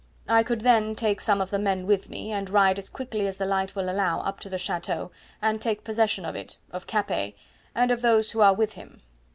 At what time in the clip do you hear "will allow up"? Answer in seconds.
3.75-4.39